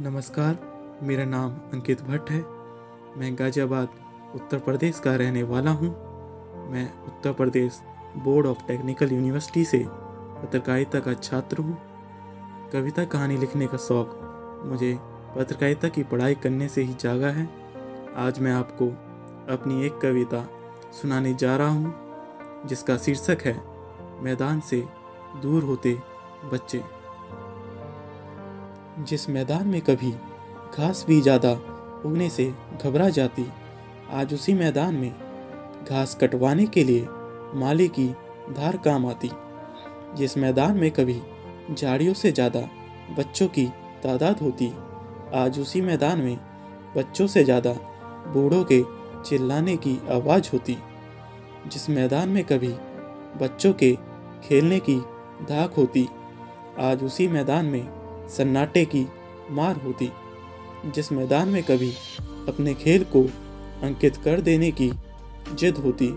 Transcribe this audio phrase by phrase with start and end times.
[0.00, 0.56] नमस्कार,
[1.02, 2.38] मेरा नाम अंकित भट्ट है।
[3.16, 3.88] मैं गाज़ियाबाद,
[4.34, 5.88] उत्तर प्रदेश का रहने वाला हूँ।
[6.70, 7.80] मैं Uttar Pradesh
[8.16, 9.84] board of technical university से
[10.40, 11.76] पत्रकारिता का छात्र हूँ।
[12.72, 14.16] कविता कहानी लिखने का शौक़
[14.66, 14.98] मुझे
[15.36, 17.48] पत्रकारिता की पढ़ाई करने से ही जागा है।
[18.16, 18.88] आज मैं आपको
[19.54, 20.44] अपनी एक कविता
[20.92, 21.94] सुनाने जा रहा हूँ,
[22.66, 23.56] जिसका शीर्षक है,
[24.22, 24.84] मैदान से
[25.42, 25.98] दूर होते
[26.52, 27.03] बच्चे।
[28.98, 30.10] जिस मैदान में कभी
[30.78, 31.50] घास भी ज़्यादा
[32.04, 32.44] उगने से
[32.84, 33.46] घबरा जाती,
[34.10, 37.06] आज उसी मैदान में घास कटवाने के लिए
[37.54, 38.06] माली की
[38.50, 39.30] धार काम आती।
[40.16, 41.20] जिस मैदान में कभी
[41.70, 42.60] झाड़ियों से ज़्यादा
[43.18, 43.66] बच्चों की
[44.02, 44.72] तादाद होती,
[45.34, 46.38] आज उसी मैदान में
[46.96, 47.72] बच्चों से ज़्यादा
[48.32, 48.82] बूढ़ों के
[49.28, 50.76] चिल्लाने की आवाज़ होती।
[51.66, 52.72] जिस मैदान में कभी
[53.40, 53.92] बच्चों के
[54.44, 54.96] खेलने की
[55.48, 56.08] धाक होती,
[56.78, 59.06] आज उसी मैदान में सन्नाटे की
[59.50, 60.10] मार होती,
[60.86, 61.92] जिस मैदान में कभी
[62.48, 63.22] अपने खेल को
[63.82, 64.90] अंकित कर देने की
[65.52, 66.08] जिद होती,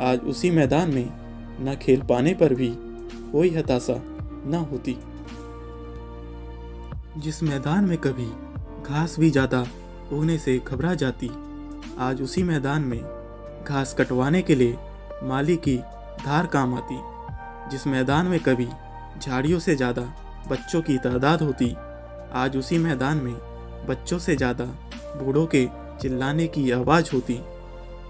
[0.00, 1.08] आज उसी मैदान में
[1.60, 2.72] न खेल पाने पर भी
[3.32, 4.00] कोई हताशा
[4.46, 4.96] न होती।
[7.20, 8.26] जिस मैदान में कभी
[8.84, 9.66] घास भी ज़्यादा
[10.12, 11.30] होने से घबरा जाती,
[11.98, 13.00] आज उसी मैदान में
[13.64, 14.76] घास कटवाने के लिए
[15.22, 15.76] माली की
[16.24, 16.98] धार काम आती,
[17.70, 18.68] जिस मैदान में कभी
[19.20, 20.02] झाड़ियों से ज़्यादा
[20.48, 21.74] बच्चों की तादाद होती।
[22.32, 23.34] आज उसी मैदान में
[23.86, 24.64] बच्चों से ज़्यादा
[25.16, 25.66] बूढ़ों के
[26.00, 27.38] चिल्लाने की आवाज़ होती,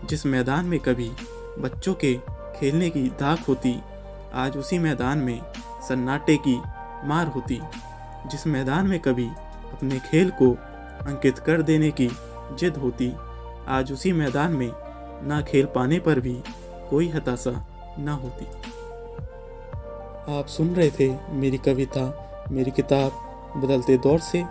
[0.04, 1.10] जिस मैदान में कभी
[1.58, 2.14] बच्चों के
[2.56, 3.74] खेलने की धाक होती,
[4.34, 5.40] आज उसी मैदान में
[5.88, 6.56] सन्नाटे की
[7.08, 7.60] मार होती,
[8.30, 9.26] जिस मैदान में कभी
[9.72, 10.50] अपने खेल को
[11.06, 12.10] अंकित कर देने की
[12.58, 13.12] जिद होती,
[13.68, 14.70] आज उसी मैदान में
[15.28, 16.42] ना खेल पाने पर भी
[16.90, 17.50] कोई हताशा
[17.98, 18.46] न होती।
[20.28, 22.02] आप सुन रहे थे मेरी कविता,
[22.50, 23.12] मेरी किताब
[23.56, 24.44] बदलते दौर से,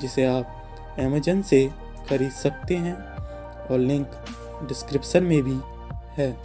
[0.00, 0.62] जिसे आप
[0.98, 1.70] अमेजन से
[2.08, 2.94] खरीद सकते हैं
[3.66, 4.10] और लिंक
[4.68, 5.58] डिस्क्रिप्शन में भी
[6.22, 6.36] है।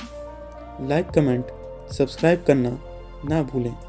[0.82, 1.46] लाइक कमेंट
[1.94, 2.80] सब्सक्राइब करना
[3.26, 3.89] ना भूलें।